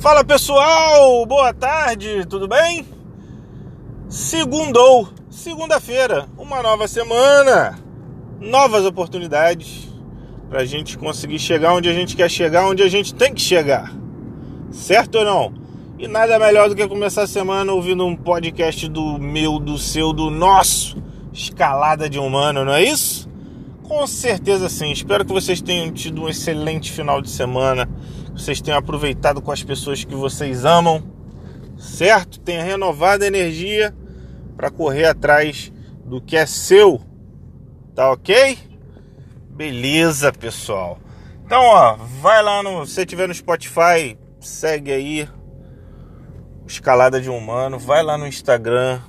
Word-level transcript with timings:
Fala 0.00 0.22
pessoal, 0.22 1.26
boa 1.26 1.52
tarde, 1.52 2.24
tudo 2.30 2.46
bem? 2.46 2.86
Segundou, 4.08 5.08
segunda-feira, 5.28 6.28
uma 6.38 6.62
nova 6.62 6.86
semana, 6.86 7.76
novas 8.40 8.84
oportunidades 8.84 9.88
para 10.48 10.60
a 10.60 10.64
gente 10.64 10.96
conseguir 10.96 11.40
chegar 11.40 11.74
onde 11.74 11.88
a 11.88 11.92
gente 11.92 12.14
quer 12.14 12.30
chegar, 12.30 12.64
onde 12.64 12.80
a 12.80 12.88
gente 12.88 13.12
tem 13.12 13.34
que 13.34 13.40
chegar, 13.40 13.92
certo 14.70 15.18
ou 15.18 15.24
não? 15.24 15.52
E 15.98 16.06
nada 16.06 16.38
melhor 16.38 16.68
do 16.68 16.76
que 16.76 16.86
começar 16.86 17.22
a 17.22 17.26
semana 17.26 17.72
ouvindo 17.72 18.06
um 18.06 18.14
podcast 18.14 18.86
do 18.88 19.18
meu, 19.18 19.58
do 19.58 19.76
seu, 19.78 20.12
do 20.12 20.30
nosso, 20.30 20.96
escalada 21.32 22.08
de 22.08 22.20
humano, 22.20 22.64
não 22.64 22.72
é 22.72 22.84
isso? 22.84 23.28
Com 23.82 24.06
certeza 24.06 24.68
sim. 24.68 24.92
Espero 24.92 25.24
que 25.24 25.32
vocês 25.32 25.60
tenham 25.60 25.90
tido 25.90 26.22
um 26.22 26.28
excelente 26.28 26.92
final 26.92 27.20
de 27.20 27.30
semana 27.30 27.88
vocês 28.38 28.60
tenham 28.60 28.78
aproveitado 28.78 29.42
com 29.42 29.50
as 29.50 29.64
pessoas 29.64 30.04
que 30.04 30.14
vocês 30.14 30.64
amam, 30.64 31.02
certo? 31.76 32.38
Tenha 32.38 32.62
renovado 32.62 33.24
a 33.24 33.26
energia 33.26 33.92
para 34.56 34.70
correr 34.70 35.06
atrás 35.06 35.72
do 36.04 36.20
que 36.20 36.36
é 36.36 36.46
seu, 36.46 37.00
tá 37.96 38.12
ok? 38.12 38.56
Beleza, 39.50 40.32
pessoal. 40.32 41.00
Então, 41.44 41.60
ó, 41.62 41.96
vai 42.20 42.40
lá 42.40 42.62
no, 42.62 42.86
se 42.86 43.04
tiver 43.04 43.26
no 43.26 43.34
Spotify, 43.34 44.16
segue 44.38 44.92
aí 44.92 45.28
Escalada 46.64 47.20
de 47.20 47.28
Humano, 47.28 47.76
vai 47.76 48.04
lá 48.04 48.16
no 48.16 48.26
Instagram, 48.26 49.00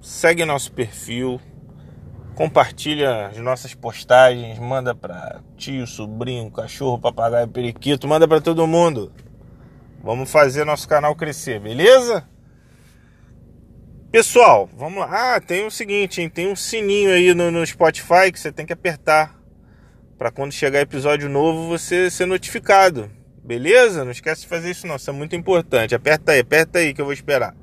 segue 0.00 0.44
nosso 0.44 0.70
perfil, 0.70 1.40
compartilha 2.38 3.26
as 3.26 3.38
nossas 3.38 3.74
postagens, 3.74 4.60
manda 4.60 4.94
para 4.94 5.40
tio, 5.56 5.84
sobrinho, 5.88 6.48
cachorro, 6.52 6.96
papagaio, 6.96 7.48
periquito, 7.48 8.06
manda 8.06 8.28
para 8.28 8.40
todo 8.40 8.64
mundo. 8.64 9.12
Vamos 10.04 10.30
fazer 10.30 10.64
nosso 10.64 10.86
canal 10.86 11.16
crescer, 11.16 11.58
beleza? 11.58 12.28
Pessoal, 14.12 14.70
vamos 14.72 15.00
lá. 15.00 15.34
Ah, 15.34 15.40
tem 15.40 15.66
o 15.66 15.70
seguinte, 15.70 16.22
hein? 16.22 16.30
tem 16.30 16.46
um 16.46 16.54
sininho 16.54 17.10
aí 17.10 17.34
no, 17.34 17.50
no 17.50 17.66
Spotify 17.66 18.30
que 18.30 18.38
você 18.38 18.52
tem 18.52 18.64
que 18.64 18.72
apertar 18.72 19.36
para 20.16 20.30
quando 20.30 20.52
chegar 20.52 20.78
episódio 20.78 21.28
novo 21.28 21.66
você 21.66 22.08
ser 22.08 22.26
notificado. 22.26 23.10
Beleza? 23.42 24.04
Não 24.04 24.12
esquece 24.12 24.42
de 24.42 24.46
fazer 24.46 24.70
isso 24.70 24.86
não, 24.86 24.94
isso 24.94 25.10
é 25.10 25.12
muito 25.12 25.34
importante. 25.34 25.92
Aperta 25.92 26.30
aí, 26.30 26.38
aperta 26.38 26.78
aí 26.78 26.94
que 26.94 27.00
eu 27.00 27.04
vou 27.04 27.12
esperar. 27.12 27.56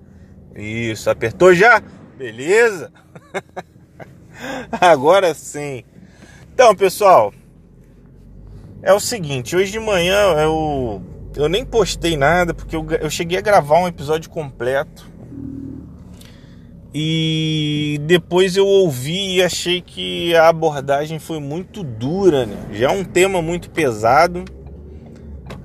Isso, 0.54 1.10
apertou 1.10 1.56
já? 1.56 1.82
Beleza? 2.18 2.92
Agora 4.80 5.34
sim. 5.34 5.84
Então, 6.54 6.76
pessoal, 6.76 7.34
é 8.82 8.94
o 8.94 9.00
seguinte, 9.00 9.56
hoje 9.56 9.72
de 9.72 9.80
manhã 9.80 10.16
eu, 10.38 11.02
eu 11.36 11.50
nem 11.50 11.66
postei 11.66 12.16
nada 12.16 12.54
porque 12.54 12.76
eu, 12.76 12.86
eu 13.02 13.10
cheguei 13.10 13.38
a 13.38 13.42
gravar 13.42 13.80
um 13.80 13.88
episódio 13.88 14.30
completo. 14.30 15.14
E 16.98 18.00
depois 18.04 18.56
eu 18.56 18.66
ouvi 18.66 19.36
e 19.36 19.44
achei 19.44 19.82
que 19.82 20.34
a 20.34 20.48
abordagem 20.48 21.20
foi 21.20 21.42
muito 21.42 21.84
dura, 21.84 22.46
né? 22.46 22.56
Já 22.72 22.90
é 22.90 22.90
um 22.90 23.04
tema 23.04 23.42
muito 23.42 23.70
pesado. 23.70 24.46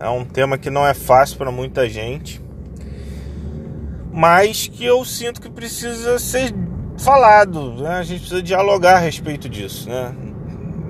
É 0.01 0.09
um 0.09 0.25
tema 0.25 0.59
que 0.59 0.71
não 0.71 0.85
é 0.85 0.93
fácil 0.93 1.39
para 1.39 1.53
muita 1.53 1.89
gente. 1.89 2.43
Mas 4.13 4.67
que 4.67 4.85
eu 4.85 5.05
sinto 5.05 5.41
que 5.41 5.49
precisa 5.49 6.19
ser 6.19 6.53
falado, 7.01 7.73
né? 7.75 7.97
a 7.97 8.03
gente 8.03 8.21
precisa 8.21 8.43
dialogar 8.43 8.97
a 8.97 8.99
respeito 8.99 9.49
disso, 9.49 9.89
né? 9.89 10.15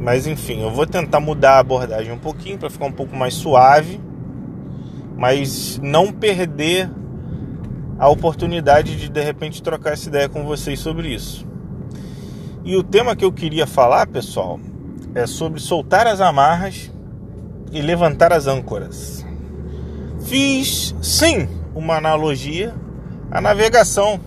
Mas 0.00 0.26
enfim, 0.26 0.62
eu 0.62 0.70
vou 0.70 0.86
tentar 0.86 1.20
mudar 1.20 1.52
a 1.52 1.58
abordagem 1.58 2.12
um 2.12 2.18
pouquinho 2.18 2.58
para 2.58 2.70
ficar 2.70 2.86
um 2.86 2.92
pouco 2.92 3.14
mais 3.14 3.34
suave, 3.34 4.00
mas 5.16 5.78
não 5.82 6.10
perder 6.12 6.90
a 7.98 8.08
oportunidade 8.08 8.96
de 8.96 9.08
de 9.08 9.20
repente 9.22 9.62
trocar 9.62 9.92
essa 9.92 10.08
ideia 10.08 10.28
com 10.28 10.44
vocês 10.44 10.80
sobre 10.80 11.08
isso. 11.14 11.46
E 12.64 12.76
o 12.76 12.82
tema 12.82 13.14
que 13.14 13.24
eu 13.24 13.32
queria 13.32 13.66
falar, 13.66 14.06
pessoal, 14.06 14.58
é 15.14 15.26
sobre 15.26 15.60
soltar 15.60 16.06
as 16.06 16.20
amarras 16.20 16.90
e 17.70 17.80
levantar 17.80 18.32
as 18.32 18.46
âncoras. 18.46 19.24
Fiz 20.24 20.94
sim 21.02 21.48
uma 21.74 21.96
analogia 21.96 22.74
à 23.30 23.40
navegação. 23.40 24.20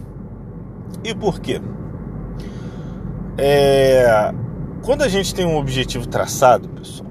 E 1.03 1.13
por 1.13 1.39
quê? 1.39 1.61
É, 3.37 4.33
quando 4.83 5.01
a 5.01 5.07
gente 5.07 5.33
tem 5.33 5.45
um 5.45 5.57
objetivo 5.57 6.07
traçado, 6.07 6.67
pessoal, 6.69 7.09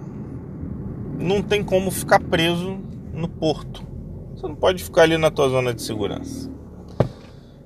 não 1.19 1.43
tem 1.43 1.65
como 1.65 1.91
ficar 1.91 2.21
preso 2.21 2.79
no 3.13 3.29
porto. 3.29 3.83
Você 4.35 4.47
não 4.47 4.55
pode 4.55 4.83
ficar 4.83 5.03
ali 5.03 5.17
na 5.17 5.31
tua 5.31 5.49
zona 5.49 5.73
de 5.73 5.83
segurança. 5.83 6.51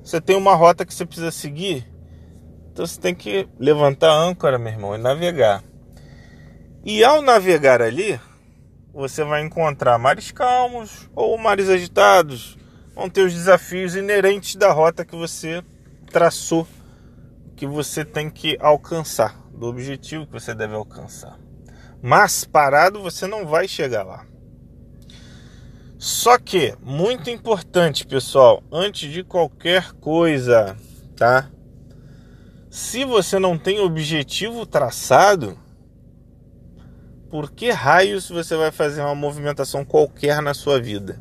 Você 0.02 0.20
tem 0.20 0.36
uma 0.36 0.54
rota 0.54 0.86
que 0.86 0.94
você 0.94 1.04
precisa 1.04 1.30
seguir, 1.30 1.86
então 2.72 2.86
você 2.86 3.00
tem 3.00 3.14
que 3.14 3.48
levantar 3.58 4.10
a 4.10 4.22
âncora, 4.22 4.58
meu 4.58 4.72
irmão, 4.72 4.94
e 4.94 4.98
navegar. 4.98 5.64
E 6.84 7.02
ao 7.02 7.20
navegar 7.20 7.82
ali, 7.82 8.20
você 8.94 9.24
vai 9.24 9.42
encontrar 9.42 9.98
mares 9.98 10.30
calmos 10.30 11.10
ou 11.14 11.36
mares 11.36 11.68
agitados. 11.68 12.56
Vão 12.94 13.10
ter 13.10 13.22
os 13.22 13.32
desafios 13.34 13.96
inerentes 13.96 14.54
da 14.54 14.70
rota 14.70 15.04
que 15.04 15.16
você 15.16 15.62
traçou 16.06 16.66
que 17.56 17.66
você 17.66 18.04
tem 18.04 18.30
que 18.30 18.56
alcançar, 18.60 19.38
do 19.52 19.66
objetivo 19.66 20.26
que 20.26 20.32
você 20.32 20.54
deve 20.54 20.74
alcançar. 20.74 21.38
Mas 22.02 22.44
parado 22.44 23.02
você 23.02 23.26
não 23.26 23.46
vai 23.46 23.66
chegar 23.66 24.02
lá. 24.02 24.26
Só 25.98 26.38
que, 26.38 26.74
muito 26.82 27.30
importante, 27.30 28.06
pessoal, 28.06 28.62
antes 28.70 29.10
de 29.10 29.24
qualquer 29.24 29.92
coisa, 29.94 30.76
tá? 31.16 31.50
Se 32.70 33.04
você 33.04 33.38
não 33.38 33.56
tem 33.56 33.80
objetivo 33.80 34.66
traçado, 34.66 35.58
por 37.30 37.50
que 37.50 37.70
raios 37.70 38.28
você 38.28 38.54
vai 38.54 38.70
fazer 38.70 39.00
uma 39.00 39.14
movimentação 39.14 39.84
qualquer 39.84 40.42
na 40.42 40.52
sua 40.52 40.80
vida? 40.80 41.20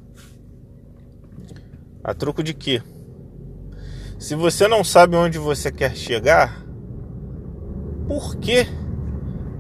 A 2.04 2.14
troco 2.14 2.44
de 2.44 2.54
quê? 2.54 2.84
Se 4.26 4.34
você 4.34 4.68
não 4.68 4.84
sabe 4.84 5.16
onde 5.16 5.38
você 5.38 5.72
quer 5.72 5.96
chegar, 5.96 6.66
por 8.08 8.36
que 8.38 8.66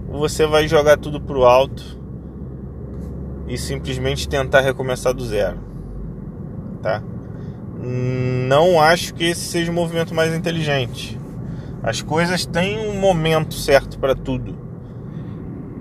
você 0.09 0.47
vai 0.47 0.67
jogar 0.67 0.97
tudo 0.97 1.21
pro 1.21 1.45
alto 1.45 1.83
e 3.47 3.59
simplesmente 3.59 4.27
tentar 4.27 4.61
recomeçar 4.61 5.13
do 5.13 5.23
zero? 5.23 5.59
Tá? 6.81 7.03
Não 7.79 8.81
acho 8.81 9.13
que 9.13 9.25
esse 9.25 9.41
seja 9.41 9.71
o 9.71 9.75
movimento 9.75 10.15
mais 10.15 10.33
inteligente. 10.33 11.15
As 11.83 12.01
coisas 12.01 12.43
têm 12.47 12.89
um 12.89 12.99
momento 12.99 13.53
certo 13.53 13.99
para 13.99 14.15
tudo. 14.15 14.57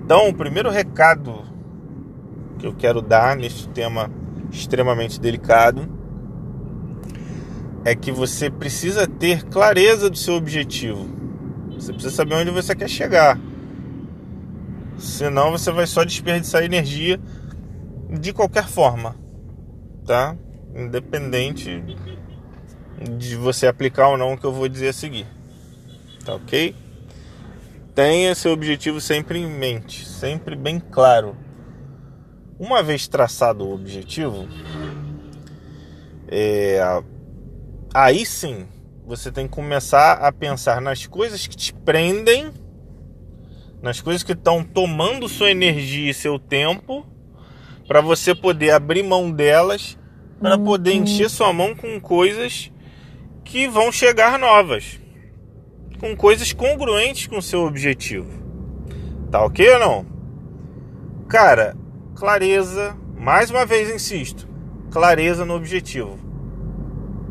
Então, 0.03 0.29
o 0.29 0.33
primeiro 0.35 0.69
recado 0.69 1.41
que 2.59 2.67
eu 2.67 2.75
quero 2.75 3.01
dar 3.01 3.35
neste 3.35 3.67
tema 3.67 4.11
extremamente 4.51 5.19
delicado 5.19 5.94
é 7.85 7.95
que 7.95 8.11
você 8.11 8.49
precisa 8.49 9.07
ter 9.07 9.43
clareza 9.43 10.09
do 10.09 10.17
seu 10.17 10.33
objetivo. 10.33 11.07
Você 11.69 11.93
precisa 11.93 12.15
saber 12.15 12.33
onde 12.33 12.49
você 12.49 12.75
quer 12.75 12.89
chegar. 12.89 13.39
Senão 14.97 15.51
você 15.51 15.71
vai 15.71 15.85
só 15.85 16.03
desperdiçar 16.03 16.63
energia 16.63 17.19
de 18.09 18.33
qualquer 18.33 18.67
forma, 18.67 19.15
tá? 20.03 20.35
Independente 20.75 21.83
de 23.17 23.35
você 23.35 23.67
aplicar 23.67 24.07
ou 24.07 24.17
não 24.17 24.33
o 24.33 24.37
que 24.37 24.45
eu 24.45 24.53
vou 24.53 24.67
dizer 24.67 24.87
a 24.87 24.93
seguir. 24.93 25.27
Tá 26.25 26.33
ok? 26.33 26.75
Tenha 27.93 28.33
seu 28.33 28.51
objetivo 28.51 28.99
sempre 28.99 29.37
em 29.37 29.47
mente, 29.47 30.07
sempre 30.07 30.55
bem 30.55 30.79
claro. 30.79 31.35
Uma 32.57 32.81
vez 32.81 33.07
traçado 33.07 33.63
o 33.63 33.73
objetivo, 33.73 34.47
é, 36.27 36.79
aí 37.95 38.25
sim 38.25 38.67
você 39.07 39.31
tem 39.31 39.47
que 39.47 39.53
começar 39.53 40.13
a 40.13 40.29
pensar 40.29 40.81
nas 40.81 41.07
coisas 41.07 41.47
que 41.47 41.55
te 41.55 41.73
prendem, 41.73 42.51
nas 43.81 44.01
coisas 44.01 44.21
que 44.21 44.33
estão 44.33 44.63
tomando 44.63 45.29
sua 45.29 45.49
energia 45.49 46.11
e 46.11 46.13
seu 46.13 46.37
tempo, 46.37 47.05
para 47.87 48.01
você 48.01 48.35
poder 48.35 48.71
abrir 48.71 49.01
mão 49.01 49.31
delas, 49.31 49.97
para 50.41 50.57
poder 50.57 50.91
uhum. 50.91 51.03
encher 51.03 51.29
sua 51.29 51.53
mão 51.53 51.73
com 51.73 52.01
coisas 52.01 52.69
que 53.45 53.67
vão 53.67 53.91
chegar 53.91 54.37
novas, 54.37 54.99
com 55.99 56.17
coisas 56.17 56.51
congruentes 56.51 57.27
com 57.27 57.37
o 57.37 57.41
seu 57.41 57.63
objetivo. 57.63 58.43
Tá 59.31 59.45
ok 59.45 59.69
ou 59.69 59.79
não? 59.79 60.05
Cara, 61.29 61.77
clareza, 62.15 62.97
mais 63.15 63.49
uma 63.49 63.65
vez 63.65 63.89
insisto, 63.89 64.49
clareza 64.91 65.45
no 65.45 65.55
objetivo. 65.55 66.24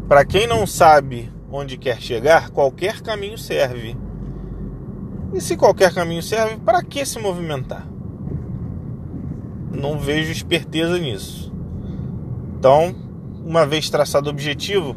Para 0.08 0.24
quem 0.24 0.46
não 0.46 0.66
sabe 0.66 1.32
onde 1.50 1.78
quer 1.78 2.00
chegar, 2.00 2.50
qualquer 2.50 3.00
caminho 3.00 3.38
serve. 3.38 3.96
E 5.32 5.40
se 5.40 5.56
qualquer 5.56 5.94
caminho 5.94 6.22
serve, 6.22 6.56
para 6.58 6.82
que 6.82 7.06
se 7.06 7.18
movimentar? 7.18 7.86
Não 9.72 9.98
vejo 9.98 10.30
esperteza 10.30 10.98
nisso. 10.98 11.52
Então, 12.58 12.94
uma 13.44 13.66
vez 13.66 13.88
traçado 13.88 14.26
o 14.26 14.30
objetivo, 14.30 14.94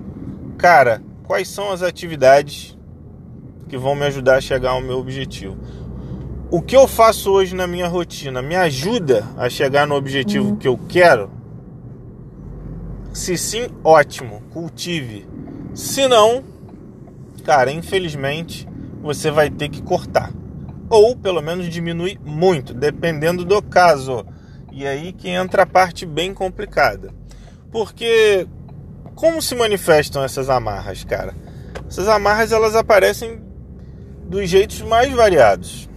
cara, 0.58 1.02
quais 1.24 1.48
são 1.48 1.72
as 1.72 1.82
atividades 1.82 2.78
que 3.70 3.78
vão 3.78 3.96
me 3.96 4.06
ajudar 4.06 4.36
a 4.36 4.42
chegar 4.42 4.72
ao 4.72 4.82
meu 4.82 4.98
objetivo? 4.98 5.58
O 6.52 6.62
que 6.62 6.76
eu 6.76 6.88
faço 6.88 7.32
hoje 7.32 7.56
na 7.56 7.66
minha 7.66 7.88
rotina 7.88 8.42
me 8.42 8.56
ajuda 8.56 9.26
a 9.38 9.50
chegar 9.50 9.88
no 9.88 9.96
objetivo 9.96 10.58
que 10.58 10.68
eu 10.68 10.78
quero? 10.88 11.37
Se 13.18 13.36
sim, 13.36 13.68
ótimo, 13.84 14.44
cultive. 14.54 15.28
Se 15.74 16.08
não, 16.08 16.44
cara, 17.44 17.72
infelizmente 17.72 18.70
você 19.02 19.32
vai 19.32 19.50
ter 19.50 19.70
que 19.70 19.82
cortar. 19.82 20.32
Ou 20.88 21.16
pelo 21.16 21.42
menos 21.42 21.68
diminuir 21.68 22.20
muito, 22.24 22.76
dependendo 22.76 23.44
do 23.44 23.60
caso. 23.60 24.24
E 24.72 24.86
aí 24.86 25.12
que 25.14 25.30
entra 25.30 25.64
a 25.64 25.66
parte 25.66 26.06
bem 26.06 26.32
complicada. 26.32 27.10
Porque 27.72 28.48
como 29.16 29.42
se 29.42 29.56
manifestam 29.56 30.24
essas 30.24 30.48
amarras, 30.48 31.04
cara? 31.04 31.34
Essas 31.90 32.08
amarras 32.08 32.52
elas 32.52 32.76
aparecem 32.76 33.42
dos 34.30 34.48
jeitos 34.48 34.84
mais 34.84 35.12
variados. 35.12 35.90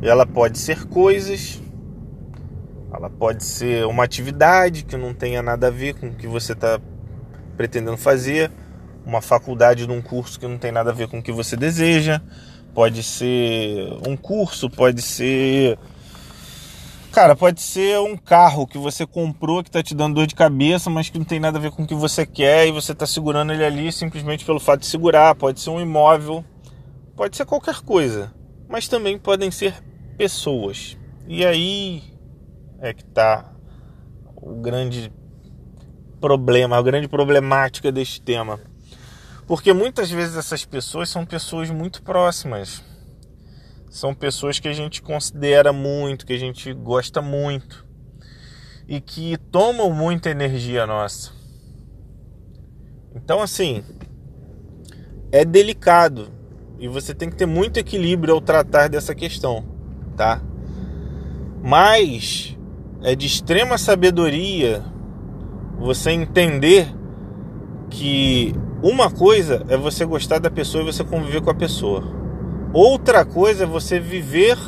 Ela 0.00 0.24
pode 0.24 0.58
ser 0.58 0.84
coisas, 0.84 1.60
ela 2.96 3.10
pode 3.10 3.44
ser 3.44 3.86
uma 3.86 4.04
atividade 4.04 4.84
que 4.84 4.96
não 4.96 5.12
tenha 5.12 5.42
nada 5.42 5.66
a 5.66 5.70
ver 5.70 5.94
com 5.94 6.08
o 6.08 6.14
que 6.14 6.26
você 6.26 6.52
está 6.52 6.80
pretendendo 7.56 7.96
fazer, 7.96 8.50
uma 9.04 9.20
faculdade 9.20 9.86
de 9.86 9.92
um 9.92 10.00
curso 10.00 10.38
que 10.38 10.46
não 10.46 10.58
tem 10.58 10.70
nada 10.70 10.90
a 10.90 10.94
ver 10.94 11.08
com 11.08 11.18
o 11.18 11.22
que 11.22 11.32
você 11.32 11.56
deseja, 11.56 12.20
pode 12.72 13.02
ser 13.02 13.88
um 14.06 14.16
curso, 14.16 14.70
pode 14.70 15.02
ser. 15.02 15.78
Cara, 17.12 17.36
pode 17.36 17.60
ser 17.60 17.98
um 18.00 18.16
carro 18.16 18.66
que 18.66 18.78
você 18.78 19.06
comprou 19.06 19.62
que 19.62 19.68
está 19.68 19.82
te 19.82 19.94
dando 19.94 20.14
dor 20.16 20.26
de 20.26 20.34
cabeça, 20.34 20.90
mas 20.90 21.08
que 21.08 21.18
não 21.18 21.24
tem 21.24 21.38
nada 21.38 21.58
a 21.58 21.60
ver 21.60 21.70
com 21.70 21.84
o 21.84 21.86
que 21.86 21.94
você 21.94 22.26
quer 22.26 22.66
e 22.66 22.72
você 22.72 22.92
está 22.92 23.06
segurando 23.06 23.52
ele 23.52 23.64
ali 23.64 23.92
simplesmente 23.92 24.44
pelo 24.44 24.58
fato 24.58 24.80
de 24.80 24.86
segurar. 24.86 25.34
Pode 25.36 25.60
ser 25.60 25.70
um 25.70 25.80
imóvel, 25.80 26.44
pode 27.14 27.36
ser 27.36 27.44
qualquer 27.44 27.80
coisa, 27.82 28.32
mas 28.68 28.88
também 28.88 29.16
podem 29.16 29.50
ser 29.50 29.74
pessoas. 30.16 30.96
E 31.28 31.44
aí 31.44 32.13
é 32.80 32.92
que 32.92 33.02
está 33.02 33.52
o 34.36 34.54
grande 34.60 35.12
problema, 36.20 36.76
a 36.76 36.82
grande 36.82 37.08
problemática 37.08 37.92
deste 37.92 38.20
tema. 38.20 38.60
Porque 39.46 39.72
muitas 39.72 40.10
vezes 40.10 40.36
essas 40.36 40.64
pessoas 40.64 41.10
são 41.10 41.26
pessoas 41.26 41.70
muito 41.70 42.02
próximas. 42.02 42.82
São 43.90 44.14
pessoas 44.14 44.58
que 44.58 44.68
a 44.68 44.72
gente 44.72 45.02
considera 45.02 45.72
muito, 45.72 46.26
que 46.26 46.32
a 46.32 46.38
gente 46.38 46.72
gosta 46.72 47.22
muito 47.22 47.86
e 48.88 49.00
que 49.00 49.36
tomam 49.36 49.90
muita 49.90 50.30
energia 50.30 50.86
nossa. 50.86 51.32
Então, 53.14 53.40
assim, 53.40 53.84
é 55.30 55.44
delicado 55.44 56.32
e 56.78 56.88
você 56.88 57.14
tem 57.14 57.30
que 57.30 57.36
ter 57.36 57.46
muito 57.46 57.78
equilíbrio 57.78 58.34
ao 58.34 58.40
tratar 58.40 58.88
dessa 58.88 59.14
questão, 59.14 59.64
tá? 60.16 60.42
Mas 61.62 62.58
é 63.04 63.14
de 63.14 63.26
extrema 63.26 63.76
sabedoria 63.76 64.82
você 65.78 66.10
entender 66.10 66.88
que 67.90 68.54
uma 68.82 69.10
coisa 69.10 69.62
é 69.68 69.76
você 69.76 70.06
gostar 70.06 70.38
da 70.38 70.50
pessoa 70.50 70.82
e 70.82 70.86
você 70.86 71.04
conviver 71.04 71.42
com 71.42 71.50
a 71.50 71.54
pessoa. 71.54 72.02
Outra 72.72 73.22
coisa 73.22 73.64
é 73.64 73.66
você 73.66 74.00
viver 74.00 74.58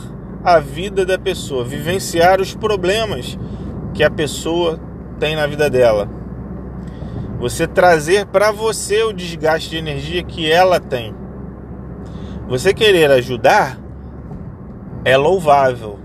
a 0.45 0.61
vida 0.61 1.07
da 1.07 1.19
pessoa, 1.19 1.65
vivenciar 1.65 2.39
os 2.39 2.55
problemas 2.55 3.39
que 3.95 4.05
a 4.05 4.11
pessoa 4.11 4.79
tem 5.19 5.35
na 5.35 5.47
vida 5.47 5.71
dela. 5.71 6.07
Você 7.41 7.67
trazer 7.67 8.27
para 8.27 8.53
você 8.53 9.03
o 9.03 9.15
desgaste 9.15 9.71
de 9.71 9.77
energia 9.79 10.23
que 10.23 10.51
ela 10.51 10.79
tem. 10.79 11.15
Você 12.49 12.75
querer 12.75 13.11
ajudar 13.13 13.79
é 15.05 15.17
louvável, 15.17 15.99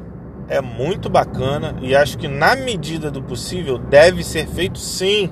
é 0.51 0.59
muito 0.59 1.09
bacana 1.09 1.77
e 1.81 1.95
acho 1.95 2.17
que 2.17 2.27
na 2.27 2.57
medida 2.57 3.09
do 3.09 3.23
possível 3.23 3.77
deve 3.77 4.21
ser 4.21 4.45
feito 4.47 4.77
sim, 4.77 5.31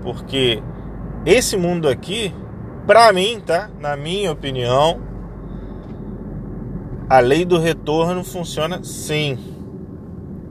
porque 0.00 0.62
esse 1.26 1.54
mundo 1.54 1.86
aqui, 1.86 2.34
para 2.86 3.12
mim, 3.12 3.42
tá? 3.44 3.68
Na 3.78 3.94
minha 3.94 4.32
opinião, 4.32 5.02
a 7.10 7.20
lei 7.20 7.44
do 7.44 7.58
retorno 7.58 8.24
funciona 8.24 8.82
sim. 8.82 9.38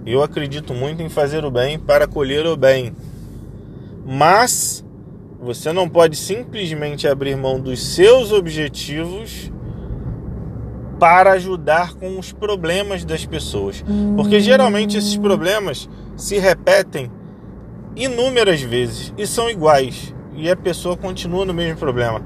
Eu 0.06 0.22
acredito 0.22 0.76
muito 0.76 1.02
em 1.02 1.10
fazer 1.10 1.44
o 1.44 1.50
bem 1.50 1.80
para 1.80 2.06
colher 2.08 2.46
o 2.46 2.56
bem. 2.56 2.94
Mas 4.06 4.86
você 5.42 5.74
não 5.74 5.90
pode 5.90 6.16
simplesmente 6.16 7.08
abrir 7.08 7.36
mão 7.36 7.60
dos 7.60 7.96
seus 7.96 8.32
objetivos 8.32 9.52
para 11.00 11.32
ajudar 11.32 11.94
com 11.94 12.18
os 12.18 12.32
problemas 12.32 13.06
das 13.06 13.26
pessoas. 13.26 13.84
Porque 14.16 14.40
geralmente 14.40 14.98
esses 14.98 15.18
problemas 15.18 15.90
se 16.16 16.38
repetem 16.38 17.12
inúmeras 17.96 18.62
vezes 18.62 19.14
e 19.18 19.26
são 19.26 19.50
iguais 19.50 20.14
e 20.36 20.50
a 20.50 20.56
pessoa 20.56 20.96
continua 20.96 21.46
no 21.46 21.54
mesmo 21.54 21.78
problema. 21.78 22.22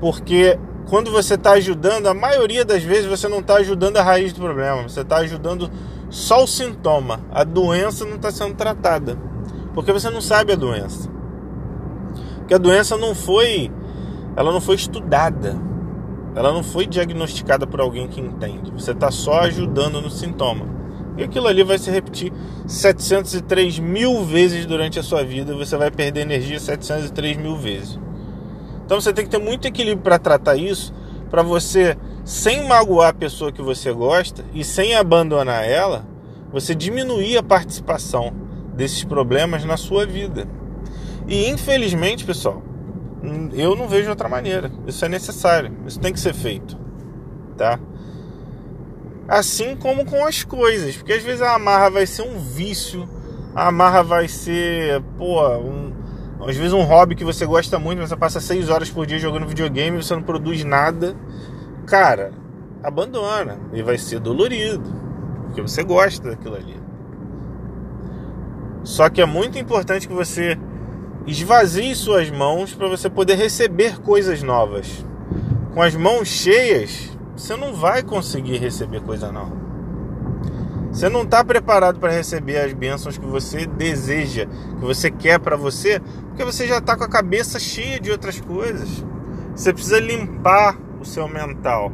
Porque 0.00 0.58
quando 0.88 1.10
você 1.10 1.34
está 1.34 1.52
ajudando, 1.52 2.06
a 2.08 2.14
maioria 2.14 2.64
das 2.64 2.82
vezes 2.82 3.06
você 3.06 3.28
não 3.28 3.40
está 3.40 3.56
ajudando 3.56 3.98
a 3.98 4.02
raiz 4.02 4.32
do 4.32 4.40
problema, 4.40 4.82
você 4.82 5.02
está 5.02 5.18
ajudando 5.18 5.70
só 6.08 6.42
o 6.42 6.46
sintoma. 6.46 7.20
A 7.30 7.44
doença 7.44 8.04
não 8.04 8.16
está 8.16 8.30
sendo 8.30 8.54
tratada. 8.54 9.16
Porque 9.74 9.92
você 9.92 10.10
não 10.10 10.20
sabe 10.20 10.52
a 10.52 10.56
doença. 10.56 11.08
Porque 12.38 12.54
a 12.54 12.58
doença 12.58 12.96
não 12.96 13.14
foi. 13.14 13.70
Ela 14.36 14.52
não 14.52 14.60
foi 14.60 14.74
estudada. 14.74 15.56
Ela 16.34 16.52
não 16.52 16.62
foi 16.62 16.86
diagnosticada 16.86 17.66
por 17.66 17.80
alguém 17.80 18.06
que 18.06 18.20
entende. 18.20 18.70
Você 18.72 18.92
está 18.92 19.10
só 19.10 19.40
ajudando 19.40 20.00
no 20.00 20.10
sintoma. 20.10 20.66
E 21.16 21.24
aquilo 21.24 21.48
ali 21.48 21.62
vai 21.62 21.78
se 21.78 21.90
repetir 21.90 22.32
703 22.66 23.78
mil 23.78 24.24
vezes 24.24 24.64
durante 24.64 24.98
a 24.98 25.02
sua 25.02 25.24
vida. 25.24 25.54
Você 25.54 25.76
vai 25.76 25.90
perder 25.90 26.20
energia 26.20 26.58
703 26.58 27.36
mil 27.36 27.56
vezes. 27.56 27.98
Então 28.86 29.00
você 29.00 29.12
tem 29.12 29.24
que 29.24 29.30
ter 29.30 29.38
muito 29.38 29.66
equilíbrio 29.66 30.02
para 30.02 30.18
tratar 30.18 30.56
isso, 30.56 30.92
para 31.30 31.42
você, 31.42 31.96
sem 32.24 32.66
magoar 32.66 33.10
a 33.10 33.14
pessoa 33.14 33.52
que 33.52 33.62
você 33.62 33.92
gosta 33.92 34.44
e 34.52 34.64
sem 34.64 34.94
abandonar 34.94 35.64
ela, 35.64 36.04
você 36.52 36.74
diminuir 36.74 37.36
a 37.36 37.42
participação 37.42 38.32
desses 38.74 39.04
problemas 39.04 39.64
na 39.64 39.76
sua 39.76 40.06
vida. 40.06 40.48
E 41.28 41.48
infelizmente, 41.48 42.24
pessoal, 42.24 42.62
eu 43.52 43.76
não 43.76 43.88
vejo 43.88 44.10
outra 44.10 44.28
maneira. 44.28 44.70
Isso 44.86 45.04
é 45.04 45.08
necessário, 45.08 45.72
isso 45.86 46.00
tem 46.00 46.12
que 46.12 46.20
ser 46.20 46.34
feito, 46.34 46.78
tá? 47.56 47.78
assim 49.30 49.76
como 49.76 50.04
com 50.04 50.26
as 50.26 50.42
coisas, 50.42 50.96
porque 50.96 51.12
às 51.12 51.22
vezes 51.22 51.40
a 51.40 51.54
amarra 51.54 51.88
vai 51.88 52.04
ser 52.04 52.22
um 52.22 52.36
vício, 52.36 53.08
a 53.54 53.68
amarra 53.68 54.02
vai 54.02 54.26
ser, 54.26 55.00
pô, 55.16 55.40
um, 55.58 55.92
às 56.40 56.56
vezes 56.56 56.72
um 56.72 56.82
hobby 56.82 57.14
que 57.14 57.24
você 57.24 57.46
gosta 57.46 57.78
muito, 57.78 58.00
você 58.00 58.16
passa 58.16 58.40
seis 58.40 58.68
horas 58.68 58.90
por 58.90 59.06
dia 59.06 59.20
jogando 59.20 59.46
videogame 59.46 60.02
você 60.02 60.16
não 60.16 60.22
produz 60.24 60.64
nada, 60.64 61.14
cara, 61.86 62.32
abandona 62.82 63.56
e 63.72 63.84
vai 63.84 63.96
ser 63.96 64.18
dolorido, 64.18 64.92
porque 65.46 65.62
você 65.62 65.84
gosta 65.84 66.30
daquilo 66.30 66.56
ali. 66.56 66.80
Só 68.82 69.08
que 69.08 69.20
é 69.20 69.26
muito 69.26 69.56
importante 69.56 70.08
que 70.08 70.14
você 70.14 70.58
esvazie 71.26 71.94
suas 71.94 72.30
mãos 72.30 72.74
para 72.74 72.88
você 72.88 73.08
poder 73.08 73.34
receber 73.34 74.00
coisas 74.00 74.42
novas. 74.42 75.04
Com 75.74 75.82
as 75.82 75.94
mãos 75.94 76.28
cheias, 76.28 77.10
você 77.36 77.56
não 77.56 77.74
vai 77.74 78.02
conseguir 78.02 78.58
receber 78.58 79.00
coisa 79.02 79.30
nova. 79.30 79.60
Você 80.92 81.08
não 81.08 81.22
está 81.22 81.44
preparado 81.44 82.00
para 82.00 82.10
receber 82.10 82.58
as 82.58 82.72
bênçãos 82.72 83.16
que 83.16 83.24
você 83.24 83.64
deseja, 83.64 84.46
que 84.46 84.84
você 84.84 85.10
quer 85.10 85.38
para 85.38 85.56
você, 85.56 86.00
porque 86.28 86.44
você 86.44 86.66
já 86.66 86.78
está 86.78 86.96
com 86.96 87.04
a 87.04 87.08
cabeça 87.08 87.60
cheia 87.60 88.00
de 88.00 88.10
outras 88.10 88.40
coisas. 88.40 89.04
Você 89.54 89.72
precisa 89.72 90.00
limpar 90.00 90.76
o 91.00 91.04
seu 91.04 91.28
mental. 91.28 91.92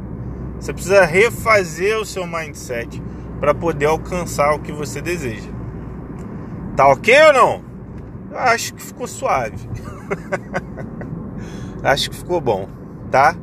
Você 0.59 0.73
precisa 0.73 1.04
refazer 1.04 1.99
o 1.99 2.06
seu 2.06 2.26
mindset 2.26 3.02
para 3.38 3.54
poder 3.54 3.87
alcançar 3.87 4.54
o 4.54 4.61
que 4.61 4.73
você 4.73 5.02
deseja. 5.02 5.50
Tá 6.75 6.88
ok 6.88 7.14
ou 7.26 7.33
não? 7.35 7.65
Acho 8.36 8.74
que 8.74 8.82
ficou 8.82 9.06
suave. 9.06 9.68
acho 11.82 12.10
que 12.10 12.16
ficou 12.16 12.40
bom, 12.40 12.68
tá? 13.10 13.36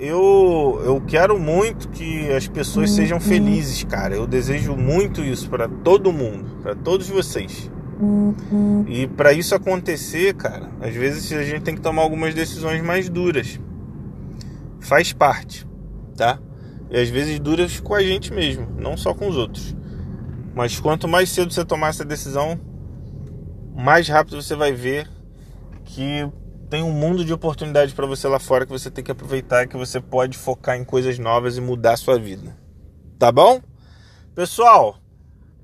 eu, 0.00 0.80
eu 0.82 1.00
quero 1.06 1.38
muito 1.38 1.90
que 1.90 2.32
as 2.32 2.48
pessoas 2.48 2.90
sejam 2.90 3.18
uhum. 3.18 3.22
felizes, 3.22 3.84
cara. 3.84 4.14
Eu 4.14 4.26
desejo 4.26 4.74
muito 4.74 5.22
isso 5.22 5.50
para 5.50 5.68
todo 5.68 6.10
mundo, 6.10 6.62
para 6.62 6.74
todos 6.74 7.06
vocês. 7.06 7.70
Uhum. 8.00 8.86
E 8.88 9.06
para 9.06 9.34
isso 9.34 9.54
acontecer, 9.54 10.34
cara, 10.34 10.70
às 10.80 10.94
vezes 10.94 11.30
a 11.32 11.44
gente 11.44 11.60
tem 11.60 11.74
que 11.74 11.82
tomar 11.82 12.00
algumas 12.00 12.34
decisões 12.34 12.82
mais 12.82 13.10
duras. 13.10 13.60
Faz 14.80 15.12
parte, 15.12 15.68
tá? 16.16 16.40
E 16.90 16.98
às 16.98 17.10
vezes 17.10 17.38
duras 17.38 17.78
com 17.78 17.94
a 17.94 18.02
gente 18.02 18.32
mesmo, 18.32 18.66
não 18.78 18.96
só 18.96 19.12
com 19.12 19.28
os 19.28 19.36
outros. 19.36 19.76
Mas 20.54 20.80
quanto 20.80 21.06
mais 21.06 21.28
cedo 21.28 21.52
você 21.52 21.62
tomar 21.62 21.88
essa 21.88 22.06
decisão, 22.06 22.58
mais 23.74 24.08
rápido 24.08 24.40
você 24.40 24.54
vai 24.54 24.72
ver 24.72 25.08
que 25.84 26.28
tem 26.68 26.82
um 26.82 26.92
mundo 26.92 27.24
de 27.24 27.32
oportunidades 27.32 27.92
para 27.92 28.06
você 28.06 28.28
lá 28.28 28.38
fora 28.38 28.64
que 28.64 28.72
você 28.72 28.90
tem 28.90 29.02
que 29.02 29.10
aproveitar, 29.10 29.66
que 29.66 29.76
você 29.76 30.00
pode 30.00 30.38
focar 30.38 30.76
em 30.76 30.84
coisas 30.84 31.18
novas 31.18 31.56
e 31.56 31.60
mudar 31.60 31.94
a 31.94 31.96
sua 31.96 32.18
vida. 32.18 32.56
Tá 33.18 33.32
bom? 33.32 33.60
Pessoal, 34.34 34.96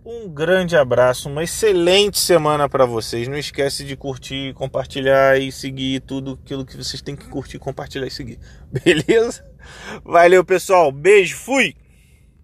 um 0.05 0.29
grande 0.29 0.77
abraço, 0.77 1.29
uma 1.29 1.45
excelente 1.45 2.19
semana 2.19 2.69
para 2.69 2.85
vocês. 2.85 3.29
Não 3.29 3.37
esquece 3.37 3.85
de 3.85 3.97
curtir, 3.97 4.53
compartilhar 4.55 5.39
e 5.39 5.51
seguir 5.53 6.01
tudo 6.01 6.39
aquilo 6.43 6.67
que 6.67 6.77
vocês 6.77 7.01
têm 7.01 7.17
que 7.17 7.29
curtir, 7.29 7.59
compartilhar 7.59 8.07
e 8.07 8.11
seguir. 8.11 8.39
Beleza? 8.85 9.45
Valeu, 10.05 10.45
pessoal. 10.45 10.91
Beijo, 10.91 11.37
fui. 11.37 11.75